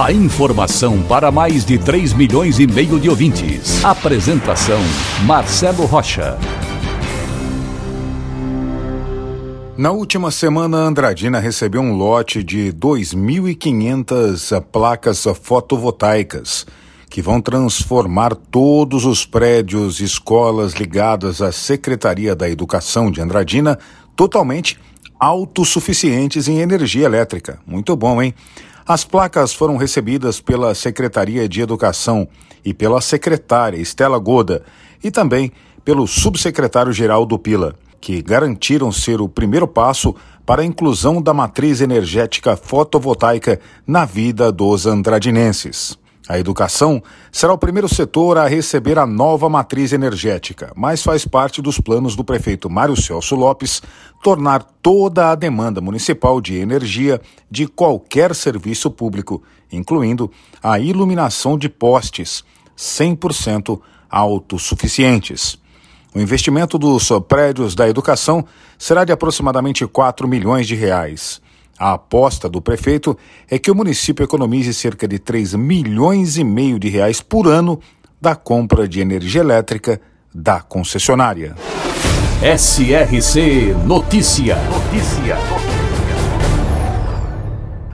A 0.00 0.10
informação 0.10 1.02
para 1.02 1.30
mais 1.30 1.64
de 1.64 1.78
3 1.78 2.14
milhões 2.14 2.58
e 2.58 2.66
meio 2.66 2.98
de 2.98 3.10
ouvintes. 3.10 3.84
Apresentação 3.84 4.80
Marcelo 5.26 5.84
Rocha. 5.84 6.38
Na 9.76 9.92
última 9.92 10.30
semana, 10.30 10.78
Andradina 10.78 11.38
recebeu 11.38 11.82
um 11.82 11.92
lote 11.92 12.42
de 12.42 12.72
2.500 12.72 14.62
placas 14.72 15.24
fotovoltaicas 15.40 16.66
que 17.08 17.20
vão 17.20 17.40
transformar 17.40 18.34
todos 18.34 19.04
os 19.04 19.26
prédios 19.26 20.00
e 20.00 20.04
escolas 20.04 20.72
ligadas 20.72 21.42
à 21.42 21.52
Secretaria 21.52 22.34
da 22.34 22.48
Educação 22.48 23.10
de 23.10 23.20
Andradina 23.20 23.78
totalmente 24.16 24.78
autossuficientes 25.20 26.48
em 26.48 26.58
energia 26.58 27.04
elétrica. 27.04 27.60
Muito 27.66 27.94
bom, 27.94 28.20
hein? 28.20 28.34
As 28.86 29.04
placas 29.04 29.54
foram 29.54 29.76
recebidas 29.76 30.40
pela 30.40 30.74
Secretaria 30.74 31.48
de 31.48 31.60
Educação 31.60 32.26
e 32.64 32.74
pela 32.74 33.00
secretária 33.00 33.76
Estela 33.78 34.18
Goda 34.18 34.64
e 35.02 35.10
também 35.10 35.52
pelo 35.84 36.06
subsecretário-geral 36.06 37.24
do 37.24 37.38
Pila, 37.38 37.74
que 38.00 38.20
garantiram 38.20 38.90
ser 38.90 39.20
o 39.20 39.28
primeiro 39.28 39.68
passo 39.68 40.14
para 40.44 40.62
a 40.62 40.64
inclusão 40.64 41.22
da 41.22 41.32
matriz 41.32 41.80
energética 41.80 42.56
fotovoltaica 42.56 43.60
na 43.86 44.04
vida 44.04 44.50
dos 44.50 44.86
andradinenses. 44.86 45.96
A 46.32 46.38
educação 46.38 47.02
será 47.30 47.52
o 47.52 47.58
primeiro 47.58 47.86
setor 47.94 48.38
a 48.38 48.46
receber 48.46 48.98
a 48.98 49.04
nova 49.04 49.50
matriz 49.50 49.92
energética, 49.92 50.72
mas 50.74 51.02
faz 51.02 51.26
parte 51.26 51.60
dos 51.60 51.78
planos 51.78 52.16
do 52.16 52.24
prefeito 52.24 52.70
Mário 52.70 52.96
Celso 52.96 53.34
Lopes 53.34 53.82
tornar 54.22 54.62
toda 54.80 55.30
a 55.30 55.34
demanda 55.34 55.78
municipal 55.82 56.40
de 56.40 56.56
energia 56.56 57.20
de 57.50 57.66
qualquer 57.66 58.34
serviço 58.34 58.90
público, 58.90 59.42
incluindo 59.70 60.30
a 60.62 60.78
iluminação 60.78 61.58
de 61.58 61.68
postes, 61.68 62.42
100% 62.78 63.78
autossuficientes. 64.10 65.58
O 66.14 66.18
investimento 66.18 66.78
dos 66.78 67.10
prédios 67.28 67.74
da 67.74 67.86
educação 67.86 68.42
será 68.78 69.04
de 69.04 69.12
aproximadamente 69.12 69.86
4 69.86 70.26
milhões 70.26 70.66
de 70.66 70.74
reais. 70.74 71.42
A 71.82 71.94
aposta 71.94 72.48
do 72.48 72.62
prefeito 72.62 73.18
é 73.50 73.58
que 73.58 73.68
o 73.68 73.74
município 73.74 74.22
economize 74.22 74.72
cerca 74.72 75.08
de 75.08 75.18
3 75.18 75.54
milhões 75.54 76.36
e 76.36 76.44
meio 76.44 76.78
de 76.78 76.88
reais 76.88 77.20
por 77.20 77.48
ano 77.48 77.80
da 78.20 78.36
compra 78.36 78.86
de 78.86 79.00
energia 79.00 79.40
elétrica 79.40 80.00
da 80.32 80.60
concessionária. 80.60 81.56
SRC 82.40 83.74
Notícia. 83.84 84.58
Notícia. 84.70 85.36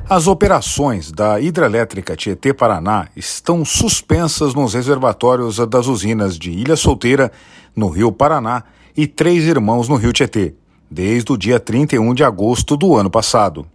As 0.07 0.27
operações 0.27 1.11
da 1.11 1.41
hidrelétrica 1.41 2.15
Tietê 2.15 2.53
Paraná 2.53 3.09
estão 3.17 3.65
suspensas 3.65 4.53
nos 4.53 4.75
reservatórios 4.75 5.57
das 5.67 5.87
usinas 5.87 6.39
de 6.39 6.51
Ilha 6.51 6.77
Solteira, 6.77 7.33
no 7.75 7.89
Rio 7.89 8.13
Paraná, 8.13 8.65
e 8.95 9.07
Três 9.07 9.45
Irmãos, 9.45 9.89
no 9.89 9.97
Rio 9.97 10.13
Tietê 10.13 10.55
desde 10.91 11.33
o 11.33 11.37
dia 11.37 11.61
31 11.61 12.15
de 12.15 12.25
agosto 12.25 12.77
do 12.77 12.97
ano 12.97 13.11
passado. 13.11 13.67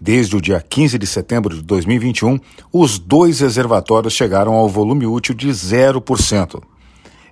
Desde 0.00 0.36
o 0.36 0.40
dia 0.40 0.60
15 0.60 0.98
de 0.98 1.06
setembro 1.06 1.54
de 1.54 1.62
2021, 1.62 2.38
os 2.72 2.98
dois 2.98 3.40
reservatórios 3.40 4.12
chegaram 4.12 4.54
ao 4.54 4.68
volume 4.68 5.06
útil 5.06 5.34
de 5.34 5.48
0%. 5.48 6.62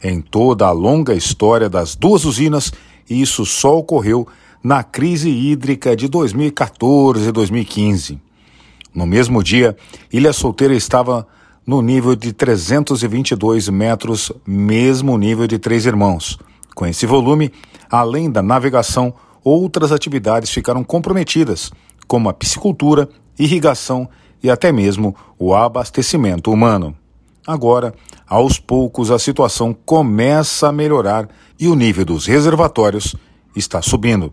Em 0.03 0.21
toda 0.21 0.67
a 0.67 0.72
longa 0.72 1.15
história 1.15 1.69
das 1.69 1.95
duas 1.95 2.25
usinas, 2.25 2.72
isso 3.09 3.45
só 3.45 3.78
ocorreu 3.78 4.27
na 4.62 4.83
crise 4.83 5.28
hídrica 5.28 5.95
de 5.95 6.09
2014 6.09 7.28
e 7.28 7.33
2015. 7.33 8.21
No 8.95 9.06
mesmo 9.06 9.43
dia, 9.43 9.77
Ilha 10.12 10.33
Solteira 10.33 10.75
estava 10.75 11.27
no 11.67 11.81
nível 11.81 12.15
de 12.15 12.33
322 12.33 13.69
metros, 13.69 14.33
mesmo 14.47 15.17
nível 15.17 15.47
de 15.47 15.59
Três 15.59 15.87
Irmãos. 15.87 16.39
Com 16.75 16.87
esse 16.87 17.06
volume, 17.06 17.53
além 17.91 18.31
da 18.31 18.43
navegação, 18.43 19.15
outras 19.45 19.93
atividades 19.93 20.51
ficaram 20.51 20.83
comprometidas, 20.84 21.71
como 22.12 22.28
a 22.28 22.34
piscicultura, 22.34 23.09
irrigação 23.39 24.06
e 24.43 24.50
até 24.50 24.71
mesmo 24.71 25.17
o 25.39 25.55
abastecimento 25.55 26.53
humano. 26.53 26.95
Agora, 27.47 27.95
aos 28.28 28.59
poucos, 28.59 29.11
a 29.11 29.19
situação 29.19 29.75
começa 29.87 30.69
a 30.69 30.72
melhorar 30.72 31.27
e 31.59 31.69
o 31.69 31.75
nível 31.75 32.05
dos 32.05 32.27
reservatórios 32.27 33.17
está 33.56 33.81
subindo. 33.81 34.31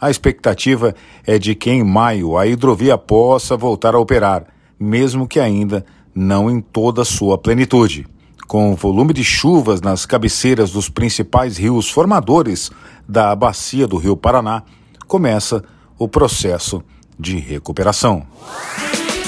A 0.00 0.10
expectativa 0.10 0.92
é 1.24 1.38
de 1.38 1.54
que 1.54 1.70
em 1.70 1.84
maio 1.84 2.36
a 2.36 2.48
hidrovia 2.48 2.98
possa 2.98 3.56
voltar 3.56 3.94
a 3.94 4.00
operar, 4.00 4.48
mesmo 4.76 5.28
que 5.28 5.38
ainda 5.38 5.86
não 6.12 6.50
em 6.50 6.60
toda 6.60 7.04
sua 7.04 7.38
plenitude 7.38 8.08
com 8.48 8.72
o 8.72 8.74
volume 8.74 9.14
de 9.14 9.22
chuvas 9.22 9.80
nas 9.80 10.04
cabeceiras 10.04 10.72
dos 10.72 10.88
principais 10.88 11.56
rios 11.56 11.88
formadores 11.88 12.72
da 13.08 13.32
bacia 13.36 13.86
do 13.86 13.98
Rio 13.98 14.16
Paraná, 14.16 14.64
começa 15.06 15.62
o 15.96 16.08
processo 16.08 16.82
de 17.20 17.38
recuperação. 17.38 18.26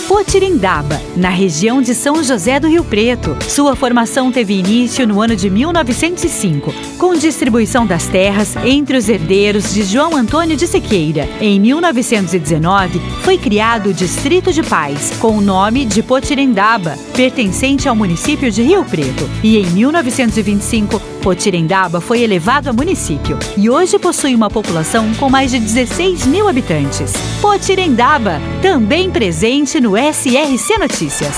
Potirindaba, 0.09 1.01
na 1.17 1.31
região 1.31 1.81
de 1.81 1.95
São 1.95 2.23
José 2.23 2.61
do 2.61 2.69
Rio 2.69 2.85
Preto. 2.85 3.37
Sua 3.49 3.75
formação 3.75 4.31
teve 4.31 4.59
início 4.59 5.07
no 5.07 5.21
ano 5.21 5.35
de 5.35 5.49
1905, 5.49 6.73
com 6.99 7.15
distribuição 7.15 7.87
das 7.87 8.07
terras 8.09 8.55
entre 8.57 8.97
os 8.97 9.09
herdeiros 9.09 9.73
de 9.73 9.83
João 9.85 10.15
Antônio 10.15 10.57
de 10.57 10.67
Sequeira. 10.67 11.29
Em 11.41 11.59
1919, 11.59 13.01
foi 13.23 13.39
criado 13.39 13.91
o 13.91 13.95
Distrito 13.95 14.53
de 14.53 14.63
Paz, 14.63 15.13
com 15.19 15.39
o 15.39 15.41
nome 15.41 15.85
de 15.85 16.03
Potirendaba, 16.03 16.97
pertencente 17.15 17.89
ao 17.89 17.97
município 17.97 18.51
de 18.51 18.63
Rio 18.63 18.85
Preto. 18.85 19.29
E 19.43 19.57
em 19.57 19.67
1925, 19.67 21.01
Potirendaba 21.22 22.00
foi 22.00 22.21
elevado 22.21 22.69
a 22.69 22.72
município 22.72 23.38
e 23.56 23.71
hoje 23.71 23.97
possui 23.97 24.34
uma 24.34 24.50
população 24.50 25.15
com 25.15 25.31
mais 25.31 25.53
de 25.53 25.60
16 25.60 26.27
mil 26.27 26.49
habitantes. 26.49 27.12
Potirendaba, 27.41 28.41
também 28.60 29.09
presente 29.09 29.81
no 29.81 29.93
SRC 29.97 30.78
Notícias. 30.78 31.37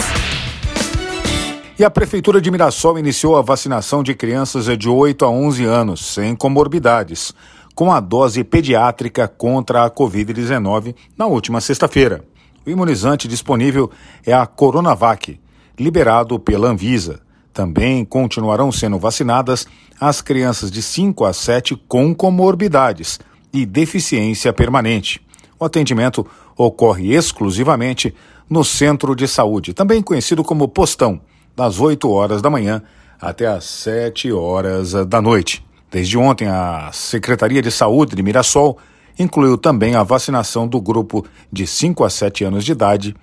E 1.79 1.85
a 1.85 1.91
Prefeitura 1.91 2.41
de 2.41 2.51
Mirassol 2.51 2.99
iniciou 2.99 3.37
a 3.37 3.43
vacinação 3.43 4.03
de 4.03 4.15
crianças 4.15 4.65
de 4.79 4.89
8 4.89 5.23
a 5.23 5.29
11 5.29 5.65
anos, 5.67 6.15
sem 6.15 6.35
comorbidades, 6.35 7.35
com 7.75 7.93
a 7.93 8.01
dose 8.01 8.43
pediátrica 8.43 9.29
contra 9.29 9.85
a 9.85 9.91
Covid-19 9.91 10.95
na 11.19 11.27
última 11.27 11.61
sexta-feira. 11.61 12.25
O 12.65 12.71
imunizante 12.71 13.29
disponível 13.29 13.91
é 14.25 14.33
a 14.33 14.47
Coronavac, 14.47 15.39
liberado 15.79 16.39
pela 16.39 16.69
Anvisa. 16.69 17.21
Também 17.55 18.05
continuarão 18.05 18.73
sendo 18.73 18.99
vacinadas 18.99 19.65
as 20.01 20.21
crianças 20.21 20.73
de 20.73 20.83
5 20.83 21.25
a 21.25 21.33
7 21.33 21.77
com 21.87 22.13
comorbidades 22.13 23.21
e 23.53 23.65
deficiência 23.65 24.53
permanente. 24.53 25.25
O 25.59 25.65
atendimento 25.65 26.27
ocorre 26.57 27.15
exclusivamente 27.15 28.13
no 28.51 28.65
Centro 28.65 29.15
de 29.15 29.29
Saúde, 29.29 29.73
também 29.73 30.03
conhecido 30.03 30.43
como 30.43 30.67
Postão, 30.67 31.21
das 31.55 31.79
8 31.79 32.11
horas 32.11 32.43
da 32.43 32.51
manhã 32.51 32.83
até 33.21 33.47
às 33.47 33.65
7 33.65 34.33
horas 34.33 34.93
da 35.07 35.23
noite. 35.23 35.65
Desde 35.93 36.19
ontem, 36.19 36.49
a 36.49 36.91
Secretaria 36.93 37.63
de 37.63 37.71
Saúde 37.71 38.17
de 38.17 38.23
Mirassol 38.23 38.79
incluiu 39.17 39.57
também 39.57 39.95
a 39.95 40.03
vacinação 40.03 40.67
do 40.67 40.81
grupo 40.81 41.25
de 41.53 41.69
5 41.69 42.03
a 42.03 42.11
7 42.11 42.43
anos 42.43 42.65
de 42.65 42.73
idade 42.73 43.15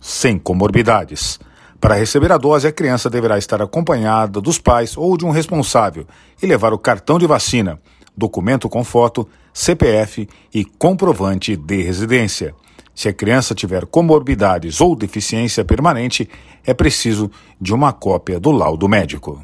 sem 0.00 0.36
comorbidades. 0.40 1.38
Para 1.80 1.94
receber 1.94 2.32
a 2.32 2.38
dose, 2.38 2.66
a 2.66 2.72
criança 2.72 3.10
deverá 3.10 3.36
estar 3.36 3.60
acompanhada 3.60 4.40
dos 4.40 4.58
pais 4.58 4.96
ou 4.96 5.16
de 5.16 5.26
um 5.26 5.30
responsável 5.30 6.06
e 6.42 6.46
levar 6.46 6.72
o 6.72 6.78
cartão 6.78 7.18
de 7.18 7.26
vacina, 7.26 7.78
documento 8.16 8.68
com 8.68 8.82
foto, 8.82 9.28
CPF 9.52 10.28
e 10.52 10.64
comprovante 10.64 11.56
de 11.56 11.82
residência. 11.82 12.54
Se 12.94 13.08
a 13.08 13.12
criança 13.12 13.54
tiver 13.54 13.84
comorbidades 13.84 14.80
ou 14.80 14.96
deficiência 14.96 15.64
permanente, 15.64 16.28
é 16.64 16.72
preciso 16.72 17.30
de 17.60 17.74
uma 17.74 17.92
cópia 17.92 18.40
do 18.40 18.50
laudo 18.50 18.88
médico. 18.88 19.42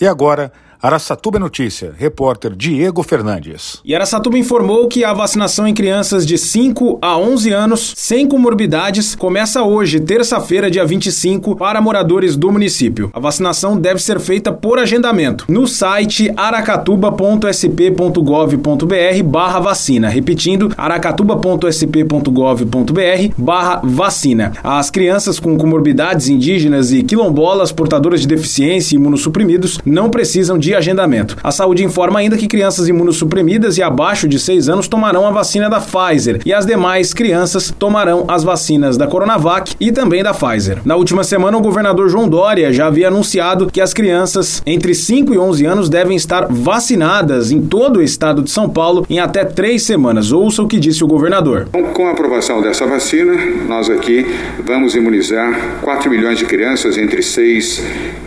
E 0.00 0.06
agora, 0.06 0.52
Araçatuba 0.80 1.38
Notícia, 1.38 1.92
repórter 1.96 2.54
Diego 2.54 3.02
Fernandes. 3.02 3.80
E 3.84 3.94
Araçatuba 3.94 4.36
informou 4.36 4.88
que 4.88 5.04
a 5.04 5.14
vacinação 5.14 5.66
em 5.66 5.72
crianças 5.72 6.26
de 6.26 6.36
5 6.36 6.98
a 7.00 7.16
11 7.16 7.50
anos 7.50 7.94
sem 7.96 8.28
comorbidades 8.28 9.14
começa 9.14 9.62
hoje, 9.62 9.98
terça-feira, 10.00 10.70
dia 10.70 10.84
25, 10.84 11.56
para 11.56 11.80
moradores 11.80 12.36
do 12.36 12.52
município. 12.52 13.10
A 13.14 13.20
vacinação 13.20 13.78
deve 13.78 14.02
ser 14.02 14.20
feita 14.20 14.52
por 14.52 14.78
agendamento 14.78 15.46
no 15.48 15.66
site 15.66 16.30
aracatuba.sp.gov.br 16.36 19.22
barra 19.24 19.60
vacina. 19.60 20.08
Repetindo, 20.08 20.70
aracatuba.sp.gov.br 20.76 23.34
barra 23.38 23.80
vacina. 23.82 24.52
As 24.62 24.90
crianças 24.90 25.40
com 25.40 25.56
comorbidades 25.56 26.28
indígenas 26.28 26.92
e 26.92 27.02
quilombolas 27.02 27.72
portadoras 27.72 28.20
de 28.20 28.26
deficiência 28.26 28.94
e 28.94 28.98
imunossuprimidos 28.98 29.80
não 29.84 30.10
precisam 30.10 30.58
de 30.58 30.65
de 30.66 30.74
agendamento. 30.74 31.36
A 31.44 31.52
saúde 31.52 31.84
informa 31.84 32.18
ainda 32.18 32.36
que 32.36 32.48
crianças 32.48 32.88
imunossuprimidas 32.88 33.78
e 33.78 33.82
abaixo 33.82 34.26
de 34.26 34.36
6 34.36 34.68
anos 34.68 34.88
tomarão 34.88 35.24
a 35.24 35.30
vacina 35.30 35.70
da 35.70 35.80
Pfizer 35.80 36.40
e 36.44 36.52
as 36.52 36.66
demais 36.66 37.14
crianças 37.14 37.72
tomarão 37.78 38.24
as 38.26 38.42
vacinas 38.42 38.96
da 38.96 39.06
Coronavac 39.06 39.76
e 39.78 39.92
também 39.92 40.24
da 40.24 40.34
Pfizer. 40.34 40.80
Na 40.84 40.96
última 40.96 41.22
semana, 41.22 41.56
o 41.56 41.60
governador 41.60 42.08
João 42.08 42.28
Dória 42.28 42.72
já 42.72 42.88
havia 42.88 43.06
anunciado 43.06 43.68
que 43.70 43.80
as 43.80 43.94
crianças 43.94 44.60
entre 44.66 44.92
5 44.92 45.32
e 45.32 45.38
11 45.38 45.66
anos 45.66 45.88
devem 45.88 46.16
estar 46.16 46.48
vacinadas 46.50 47.52
em 47.52 47.62
todo 47.62 47.98
o 47.98 48.02
estado 48.02 48.42
de 48.42 48.50
São 48.50 48.68
Paulo 48.68 49.06
em 49.08 49.20
até 49.20 49.44
três 49.44 49.84
semanas. 49.84 50.32
Ouça 50.32 50.62
o 50.62 50.66
que 50.66 50.80
disse 50.80 51.04
o 51.04 51.06
governador. 51.06 51.68
Com 51.94 52.08
a 52.08 52.10
aprovação 52.10 52.60
dessa 52.60 52.84
vacina, 52.86 53.34
nós 53.68 53.88
aqui 53.88 54.26
vamos 54.64 54.96
imunizar 54.96 55.78
4 55.82 56.10
milhões 56.10 56.38
de 56.38 56.44
crianças 56.44 56.98
entre 56.98 57.22
6 57.22 57.82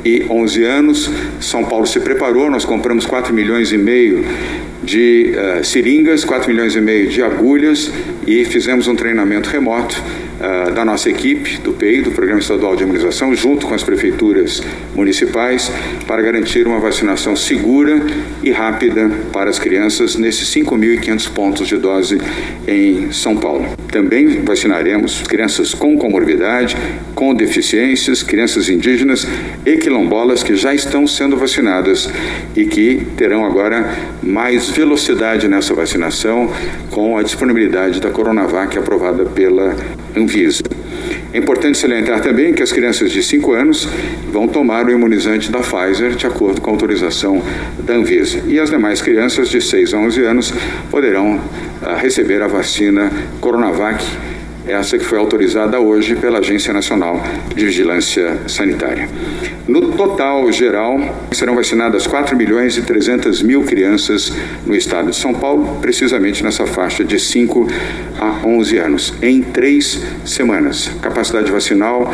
e 0.05 0.25
11 0.29 0.63
anos. 0.63 1.09
São 1.41 1.65
Paulo 1.65 1.85
se 1.85 1.99
preparou 1.99 2.28
parou, 2.29 2.47
nós 2.47 2.63
compramos 2.63 3.07
4 3.07 3.33
milhões 3.33 3.71
e 3.71 3.77
meio 3.77 4.23
de 4.83 5.33
uh, 5.33 5.65
seringas, 5.65 6.23
4 6.23 6.47
milhões 6.47 6.75
e 6.75 6.81
meio 6.81 7.07
de 7.07 7.23
agulhas 7.23 7.91
e 8.27 8.45
fizemos 8.45 8.87
um 8.87 8.95
treinamento 8.95 9.49
remoto 9.49 9.99
uh, 10.39 10.71
da 10.71 10.85
nossa 10.85 11.09
equipe, 11.09 11.57
do 11.57 11.73
PEI, 11.73 12.03
do 12.03 12.11
Programa 12.11 12.39
Estadual 12.39 12.75
de 12.75 12.83
Imunização, 12.83 13.33
junto 13.33 13.65
com 13.65 13.73
as 13.73 13.81
prefeituras 13.81 14.61
municipais, 14.93 15.71
para 16.05 16.21
garantir 16.21 16.67
uma 16.67 16.79
vacinação 16.79 17.35
segura 17.35 17.99
e 18.43 18.51
rápida 18.51 19.09
para 19.33 19.49
as 19.49 19.57
crianças 19.57 20.15
nesses 20.15 20.47
5.500 20.53 21.29
pontos 21.31 21.67
de 21.67 21.77
dose 21.77 22.21
em 22.67 23.11
São 23.11 23.35
Paulo. 23.35 23.65
Também 23.91 24.41
vacinaremos 24.41 25.23
crianças 25.23 25.73
com 25.73 25.97
comorbidade, 25.97 26.77
com 27.15 27.33
deficiências, 27.33 28.21
crianças 28.21 28.69
indígenas 28.69 29.27
e 29.65 29.77
quilombolas 29.77 30.43
que 30.43 30.55
já 30.55 30.73
estão 30.73 31.07
sendo 31.07 31.35
vacinadas 31.35 32.09
e 32.55 32.65
que 32.65 33.07
terão 33.17 33.43
agora 33.43 33.91
mais 34.21 34.69
velocidade 34.69 35.47
nessa 35.47 35.73
vacinação 35.73 36.51
com 36.91 37.17
a 37.17 37.23
disponibilidade 37.23 37.99
da 37.99 38.11
Coronavac 38.11 38.77
aprovada 38.77 39.25
pela 39.25 39.75
Anvisa. 40.15 40.63
É 41.31 41.37
importante 41.37 41.77
salientar 41.77 42.21
também 42.21 42.53
que 42.53 42.63
as 42.63 42.71
crianças 42.71 43.11
de 43.11 43.21
5 43.21 43.53
anos 43.53 43.87
vão 44.31 44.47
tomar 44.47 44.87
o 44.87 44.91
imunizante 44.91 45.51
da 45.51 45.59
Pfizer 45.59 46.15
de 46.15 46.25
acordo 46.25 46.59
com 46.59 46.71
a 46.71 46.73
autorização 46.73 47.43
da 47.83 47.93
Anvisa. 47.93 48.41
E 48.47 48.59
as 48.59 48.71
demais 48.71 48.99
crianças 48.99 49.47
de 49.47 49.61
6 49.61 49.93
a 49.93 49.97
11 49.99 50.23
anos 50.23 50.53
poderão 50.89 51.35
uh, 51.35 51.95
receber 51.97 52.41
a 52.41 52.47
vacina 52.47 53.11
Coronavac 53.39 54.03
essa 54.69 54.97
que 54.97 55.03
foi 55.03 55.17
autorizada 55.17 55.79
hoje 55.79 56.15
pela 56.15 56.39
Agência 56.39 56.71
Nacional 56.71 57.21
de 57.55 57.65
Vigilância 57.65 58.37
Sanitária. 58.47 59.09
No 59.67 59.91
total 59.91 60.51
geral, 60.51 60.99
serão 61.31 61.55
vacinadas 61.55 62.07
4 62.07 62.35
milhões 62.35 62.77
e 62.77 62.81
300 62.81 63.41
mil 63.41 63.63
crianças 63.63 64.31
no 64.65 64.75
estado 64.75 65.09
de 65.09 65.15
São 65.15 65.33
Paulo, 65.33 65.79
precisamente 65.81 66.43
nessa 66.43 66.65
faixa 66.65 67.03
de 67.03 67.19
5 67.19 67.67
a 68.19 68.47
11 68.47 68.77
anos, 68.77 69.13
em 69.21 69.41
três 69.41 70.01
semanas. 70.25 70.89
Capacidade 71.01 71.51
vacinal 71.51 72.11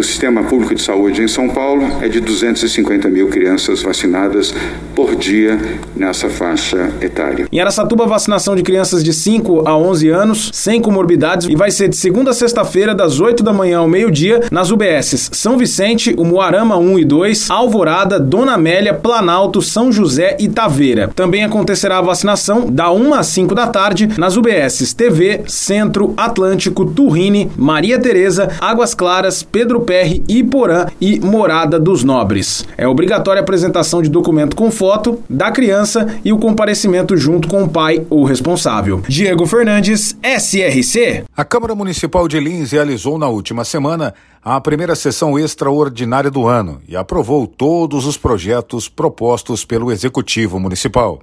do 0.00 0.04
Sistema 0.04 0.42
Público 0.42 0.74
de 0.74 0.80
Saúde 0.80 1.22
em 1.22 1.28
São 1.28 1.50
Paulo 1.50 1.86
é 2.00 2.08
de 2.08 2.20
250 2.20 3.06
mil 3.10 3.28
crianças 3.28 3.82
vacinadas 3.82 4.54
por 4.94 5.14
dia 5.14 5.60
nessa 5.94 6.30
faixa 6.30 6.90
etária. 7.02 7.46
Em 7.52 7.60
Aracatuba, 7.60 8.06
vacinação 8.06 8.56
de 8.56 8.62
crianças 8.62 9.04
de 9.04 9.12
5 9.12 9.68
a 9.68 9.76
11 9.76 10.08
anos, 10.08 10.50
sem 10.54 10.80
comorbidades, 10.80 11.48
e 11.48 11.54
vai 11.54 11.70
ser 11.70 11.88
de 11.88 11.96
segunda 11.96 12.30
a 12.30 12.34
sexta-feira, 12.34 12.94
das 12.94 13.20
8 13.20 13.42
da 13.42 13.52
manhã 13.52 13.80
ao 13.80 13.88
meio-dia, 13.88 14.40
nas 14.50 14.70
UBSs 14.70 15.30
São 15.32 15.58
Vicente, 15.58 16.14
o 16.16 16.24
Moarama 16.24 16.78
1 16.78 16.98
e 16.98 17.04
2, 17.04 17.50
Alvorada, 17.50 18.18
Dona 18.18 18.54
Amélia, 18.54 18.94
Planalto, 18.94 19.60
São 19.60 19.92
José 19.92 20.34
e 20.40 20.48
Taveira. 20.48 21.10
Também 21.14 21.44
acontecerá 21.44 21.98
a 21.98 22.02
vacinação 22.02 22.70
da 22.70 22.90
1 22.90 23.12
às 23.12 23.26
5 23.26 23.54
da 23.54 23.66
tarde 23.66 24.08
nas 24.16 24.34
UBSs 24.36 24.94
TV, 24.94 25.42
Centro, 25.46 26.14
Atlântico, 26.16 26.86
Turrine, 26.86 27.50
Maria 27.54 27.98
Tereza, 27.98 28.48
Águas 28.60 28.94
Claras, 28.94 29.42
Pedro 29.42 29.80
PR, 29.90 30.22
Iporã 30.28 30.86
e 31.00 31.18
Morada 31.18 31.80
dos 31.80 32.04
Nobres. 32.04 32.64
É 32.78 32.86
obrigatória 32.86 33.40
a 33.40 33.42
apresentação 33.42 34.00
de 34.00 34.08
documento 34.08 34.54
com 34.54 34.70
foto 34.70 35.20
da 35.28 35.50
criança 35.50 36.06
e 36.24 36.32
o 36.32 36.38
comparecimento 36.38 37.16
junto 37.16 37.48
com 37.48 37.64
o 37.64 37.68
pai 37.68 38.06
ou 38.08 38.22
responsável. 38.22 39.02
Diego 39.08 39.44
Fernandes, 39.46 40.16
SRC. 40.22 41.24
A 41.36 41.44
Câmara 41.44 41.74
Municipal 41.74 42.28
de 42.28 42.38
Lins 42.38 42.70
realizou 42.70 43.18
na 43.18 43.26
última 43.26 43.64
semana 43.64 44.14
a 44.44 44.60
primeira 44.60 44.94
sessão 44.94 45.36
extraordinária 45.36 46.30
do 46.30 46.46
ano 46.46 46.80
e 46.86 46.96
aprovou 46.96 47.48
todos 47.48 48.06
os 48.06 48.16
projetos 48.16 48.88
propostos 48.88 49.64
pelo 49.64 49.90
Executivo 49.90 50.60
Municipal. 50.60 51.20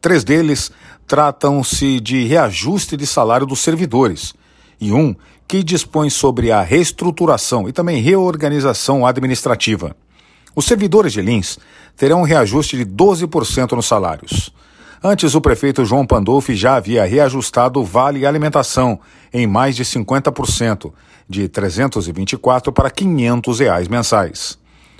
Três 0.00 0.22
deles 0.22 0.70
tratam-se 1.04 1.98
de 1.98 2.24
reajuste 2.26 2.96
de 2.96 3.08
salário 3.08 3.44
dos 3.44 3.58
servidores 3.58 4.34
e 4.80 4.92
um 4.92 5.14
que 5.46 5.62
dispõe 5.62 6.10
sobre 6.10 6.50
a 6.50 6.62
reestruturação 6.62 7.68
e 7.68 7.72
também 7.72 8.00
reorganização 8.00 9.06
administrativa. 9.06 9.96
Os 10.56 10.64
servidores 10.66 11.12
de 11.12 11.20
Lins 11.20 11.58
terão 11.96 12.20
um 12.20 12.24
reajuste 12.24 12.76
de 12.76 12.84
12% 12.86 13.72
nos 13.72 13.86
salários. 13.86 14.52
Antes, 15.02 15.34
o 15.34 15.40
prefeito 15.40 15.84
João 15.84 16.06
Pandolfi 16.06 16.54
já 16.54 16.76
havia 16.76 17.04
reajustado 17.04 17.80
o 17.80 17.84
Vale 17.84 18.24
Alimentação 18.24 18.98
em 19.32 19.46
mais 19.46 19.76
de 19.76 19.84
50%, 19.84 20.92
de 21.28 21.48
324 21.48 22.72
para 22.72 22.90
500 22.90 23.58
reais 23.58 23.88
mensais. 23.88 24.58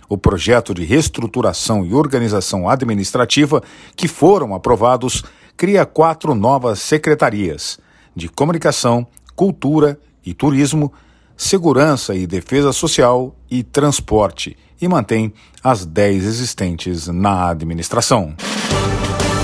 O 0.08 0.18
projeto 0.18 0.74
de 0.74 0.84
reestruturação 0.84 1.84
e 1.84 1.94
organização 1.94 2.68
administrativa 2.68 3.62
que 3.96 4.06
foram 4.06 4.54
aprovados 4.54 5.24
cria 5.56 5.86
quatro 5.86 6.34
novas 6.34 6.80
secretarias 6.80 7.78
de 8.14 8.28
comunicação, 8.28 9.06
cultura 9.34 9.98
e 10.24 10.32
turismo, 10.34 10.92
segurança 11.36 12.14
e 12.14 12.26
defesa 12.26 12.72
social 12.72 13.34
e 13.50 13.62
transporte, 13.62 14.56
e 14.80 14.88
mantém 14.88 15.32
as 15.62 15.84
10 15.84 16.24
existentes 16.24 17.08
na 17.08 17.48
administração. 17.50 18.34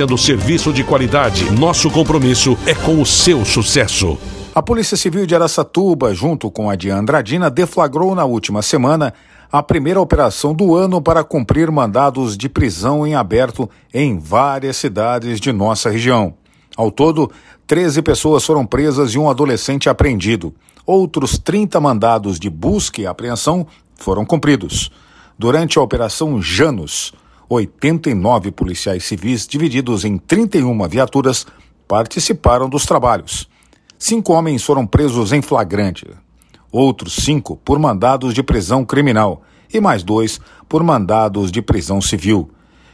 oferecendo 0.00 0.16
serviço 0.16 0.72
de 0.72 0.82
qualidade. 0.82 1.50
Nosso 1.50 1.90
compromisso 1.90 2.56
é 2.66 2.74
com 2.74 3.00
o 3.00 3.06
seu 3.06 3.44
sucesso. 3.44 4.16
A 4.54 4.62
Polícia 4.62 4.96
Civil 4.96 5.26
de 5.26 5.34
Araçatuba, 5.34 6.14
junto 6.14 6.50
com 6.50 6.70
a 6.70 6.76
de 6.76 6.90
Andradina, 6.90 7.50
deflagrou 7.50 8.14
na 8.14 8.24
última 8.24 8.62
semana 8.62 9.12
a 9.52 9.62
primeira 9.62 10.00
operação 10.00 10.54
do 10.54 10.74
ano 10.74 11.02
para 11.02 11.22
cumprir 11.22 11.70
mandados 11.70 12.36
de 12.36 12.48
prisão 12.48 13.06
em 13.06 13.14
aberto 13.14 13.68
em 13.92 14.18
várias 14.18 14.76
cidades 14.76 15.38
de 15.38 15.52
nossa 15.52 15.90
região. 15.90 16.34
Ao 16.76 16.90
todo, 16.90 17.30
13 17.66 18.00
pessoas 18.00 18.44
foram 18.44 18.64
presas 18.64 19.12
e 19.12 19.18
um 19.18 19.28
adolescente 19.28 19.88
apreendido. 19.88 20.54
Outros 20.86 21.38
30 21.38 21.78
mandados 21.80 22.38
de 22.38 22.48
busca 22.48 23.02
e 23.02 23.06
apreensão 23.06 23.66
foram 23.96 24.24
cumpridos. 24.24 24.90
Durante 25.38 25.78
a 25.78 25.82
Operação 25.82 26.40
Janos, 26.40 27.12
89 27.52 28.52
policiais 28.52 29.02
civis, 29.02 29.44
divididos 29.44 30.04
em 30.04 30.16
31 30.16 30.86
viaturas, 30.86 31.44
participaram 31.88 32.68
dos 32.68 32.86
trabalhos. 32.86 33.48
Cinco 33.98 34.32
homens 34.32 34.62
foram 34.62 34.86
presos 34.86 35.32
em 35.32 35.42
flagrante, 35.42 36.06
outros 36.70 37.16
cinco 37.16 37.56
por 37.56 37.76
mandados 37.76 38.32
de 38.32 38.42
prisão 38.44 38.84
criminal 38.84 39.42
e 39.74 39.80
mais 39.80 40.04
dois 40.04 40.40
por 40.68 40.84
mandados 40.84 41.50
de 41.50 41.60
prisão 41.60 42.00
civil. 42.00 42.48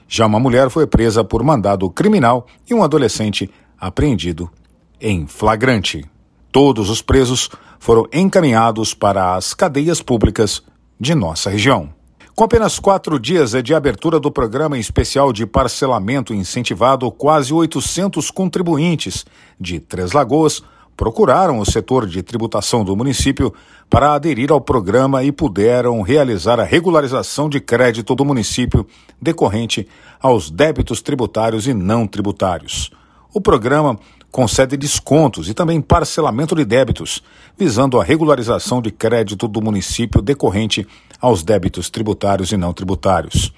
Já 0.08 0.24
uma 0.24 0.40
mulher 0.40 0.70
foi 0.70 0.86
presa 0.86 1.22
por 1.22 1.42
mandado 1.42 1.90
criminal 1.90 2.46
e 2.68 2.72
um 2.72 2.82
adolescente 2.82 3.50
apreendido 3.78 4.50
em 4.98 5.26
flagrante. 5.26 6.02
Todos 6.50 6.88
os 6.88 7.02
presos 7.02 7.50
foram 7.78 8.06
encaminhados 8.10 8.94
para 8.94 9.34
as 9.34 9.52
cadeias 9.52 10.00
públicas 10.00 10.62
de 10.98 11.14
nossa 11.14 11.50
região. 11.50 11.95
Com 12.36 12.44
apenas 12.44 12.78
quatro 12.78 13.18
dias 13.18 13.52
de 13.62 13.74
abertura 13.74 14.20
do 14.20 14.30
programa 14.30 14.76
especial 14.78 15.32
de 15.32 15.46
parcelamento 15.46 16.34
incentivado, 16.34 17.10
quase 17.10 17.50
800 17.54 18.30
contribuintes 18.30 19.24
de 19.58 19.80
Três 19.80 20.12
Lagoas 20.12 20.62
procuraram 20.94 21.58
o 21.58 21.64
setor 21.64 22.06
de 22.06 22.22
tributação 22.22 22.84
do 22.84 22.94
município 22.94 23.54
para 23.88 24.12
aderir 24.12 24.52
ao 24.52 24.60
programa 24.60 25.24
e 25.24 25.32
puderam 25.32 26.02
realizar 26.02 26.60
a 26.60 26.64
regularização 26.64 27.48
de 27.48 27.58
crédito 27.58 28.14
do 28.14 28.22
município 28.22 28.86
decorrente 29.18 29.88
aos 30.20 30.50
débitos 30.50 31.00
tributários 31.00 31.66
e 31.66 31.72
não 31.72 32.06
tributários. 32.06 32.90
O 33.32 33.40
programa 33.40 33.98
concede 34.30 34.76
descontos 34.76 35.48
e 35.48 35.54
também 35.54 35.80
parcelamento 35.80 36.54
de 36.54 36.64
débitos, 36.64 37.22
visando 37.58 38.00
a 38.00 38.04
regularização 38.04 38.82
de 38.82 38.90
crédito 38.90 39.48
do 39.48 39.62
município 39.62 40.20
decorrente 40.20 40.86
aos 41.20 41.42
débitos 41.42 41.88
tributários 41.88 42.52
e 42.52 42.56
não 42.56 42.72
tributários. 42.72 43.52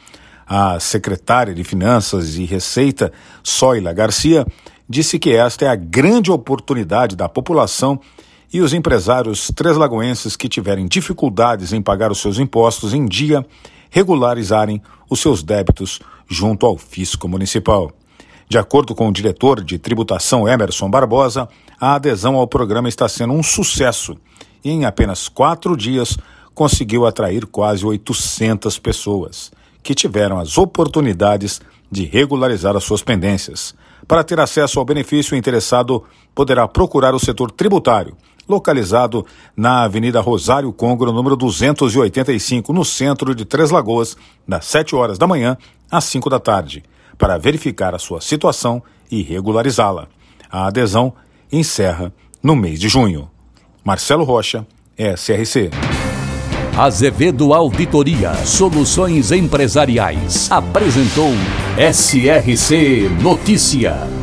A 0.47 0.81
secretária 0.81 1.55
de 1.55 1.63
Finanças 1.65 2.37
e 2.37 2.45
Receita, 2.45 3.13
Soila 3.43 3.93
Garcia, 3.93 4.47
disse 4.89 5.19
que 5.19 5.35
esta 5.35 5.67
é 5.67 5.69
a 5.69 5.77
grande 5.77 6.31
oportunidade 6.31 7.15
da 7.15 7.29
população 7.29 8.01
e 8.53 8.61
os 8.61 8.73
empresários 8.73 9.51
treslagoenses 9.55 10.37
que 10.37 10.49
tiverem 10.49 10.87
dificuldades 10.87 11.73
em 11.73 11.83
pagar 11.83 12.11
os 12.11 12.19
seus 12.19 12.39
impostos 12.39 12.95
em 12.95 13.05
dia 13.05 13.45
regularizarem 13.91 14.83
os 15.11 15.21
seus 15.21 15.43
débitos 15.43 16.01
junto 16.27 16.67
ao 16.67 16.77
fisco 16.77 17.29
municipal. 17.29 17.93
De 18.49 18.57
acordo 18.57 18.95
com 18.95 19.07
o 19.07 19.13
diretor 19.13 19.63
de 19.63 19.79
tributação 19.79 20.49
Emerson 20.49 20.89
Barbosa, 20.89 21.47
a 21.79 21.97
adesão 21.97 22.35
ao 22.35 22.47
programa 22.47 22.89
está 22.89 23.07
sendo 23.07 23.35
um 23.35 23.43
sucesso 23.43 24.17
e, 24.65 24.71
em 24.71 24.87
apenas 24.87 25.29
quatro 25.29 25.77
dias, 25.77 26.17
conseguiu 26.55 27.05
atrair 27.05 27.45
quase 27.45 27.85
800 27.85 28.79
pessoas 28.79 29.53
que 29.83 29.95
tiveram 29.95 30.39
as 30.39 30.57
oportunidades 30.57 31.61
de 31.91 32.07
regularizar 32.07 32.75
as 32.75 32.85
suas 32.85 33.03
pendências. 33.03 33.75
Para 34.07 34.25
ter 34.25 34.41
acesso 34.41 34.79
ao 34.79 34.85
benefício, 34.85 35.35
o 35.35 35.39
interessado 35.39 36.03
poderá 36.35 36.67
procurar 36.67 37.15
o 37.15 37.21
setor 37.21 37.51
tributário, 37.51 38.17
localizado 38.49 39.27
na 39.55 39.83
Avenida 39.83 40.23
Rosário 40.23 40.73
Congro, 40.73 41.13
número 41.13 41.37
285, 41.37 42.73
no 42.73 42.83
centro 42.83 43.35
de 43.35 43.45
Três 43.45 43.71
Lagoas, 43.71 44.17
das 44.49 44.65
7 44.65 44.97
horas 44.97 45.19
da 45.19 45.27
manhã 45.27 45.59
às 45.91 46.05
5 46.05 46.31
da 46.31 46.41
tarde 46.41 46.83
para 47.19 47.37
verificar 47.37 47.95
a 47.95 47.99
sua 47.99 48.21
situação 48.21 48.83
e 49.11 49.23
regularizá-la. 49.23 50.07
A 50.51 50.69
adesão 50.69 51.13
encerra 51.53 52.13
no 52.43 52.55
mês 52.55 52.79
de 52.79 52.89
junho. 52.89 53.29
Marcelo 53.85 54.25
Rocha, 54.25 54.67
SRC. 54.97 55.71
Azevedo 56.77 57.53
Auditoria 57.53 58.33
Soluções 58.45 59.33
Empresariais 59.33 60.49
apresentou 60.51 61.33
SRC 61.77 63.09
Notícia. 63.21 64.18